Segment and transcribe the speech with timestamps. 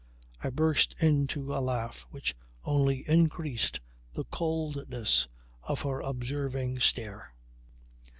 [0.43, 3.81] I burst into a laugh which only increased
[4.13, 5.27] the coldness
[5.61, 7.35] of her observing stare.